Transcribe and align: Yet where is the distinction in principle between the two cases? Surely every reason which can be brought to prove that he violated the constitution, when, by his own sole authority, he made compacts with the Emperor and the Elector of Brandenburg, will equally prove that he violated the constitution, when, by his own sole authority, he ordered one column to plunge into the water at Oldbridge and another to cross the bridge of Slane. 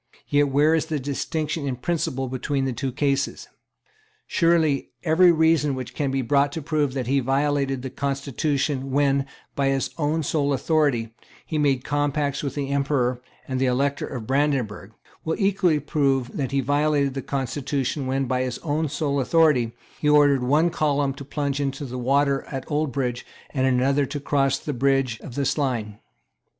Yet 0.27 0.47
where 0.49 0.73
is 0.73 0.87
the 0.87 0.99
distinction 0.99 1.67
in 1.67 1.75
principle 1.75 2.27
between 2.27 2.65
the 2.65 2.73
two 2.73 2.91
cases? 2.91 3.47
Surely 4.25 4.89
every 5.03 5.31
reason 5.31 5.75
which 5.75 5.93
can 5.93 6.09
be 6.09 6.23
brought 6.23 6.51
to 6.53 6.61
prove 6.63 6.95
that 6.95 7.05
he 7.05 7.19
violated 7.19 7.83
the 7.83 7.91
constitution, 7.91 8.89
when, 8.89 9.27
by 9.53 9.67
his 9.67 9.91
own 9.99 10.23
sole 10.23 10.53
authority, 10.53 11.13
he 11.45 11.59
made 11.59 11.83
compacts 11.83 12.41
with 12.41 12.55
the 12.55 12.69
Emperor 12.69 13.21
and 13.47 13.59
the 13.61 13.67
Elector 13.67 14.07
of 14.07 14.25
Brandenburg, 14.25 14.91
will 15.23 15.39
equally 15.39 15.79
prove 15.79 16.35
that 16.35 16.51
he 16.51 16.61
violated 16.61 17.13
the 17.13 17.21
constitution, 17.21 18.07
when, 18.07 18.25
by 18.25 18.41
his 18.41 18.57
own 18.63 18.89
sole 18.89 19.19
authority, 19.19 19.71
he 19.99 20.09
ordered 20.09 20.41
one 20.41 20.71
column 20.71 21.13
to 21.13 21.23
plunge 21.23 21.59
into 21.61 21.85
the 21.85 21.99
water 21.99 22.41
at 22.49 22.65
Oldbridge 22.71 23.23
and 23.51 23.67
another 23.67 24.07
to 24.07 24.19
cross 24.19 24.57
the 24.57 24.73
bridge 24.73 25.19
of 25.21 25.35
Slane. 25.47 25.99